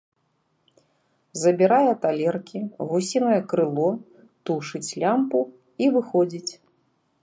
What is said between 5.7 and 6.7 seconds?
і выходзіць.